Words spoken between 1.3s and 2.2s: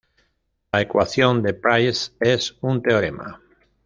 de Price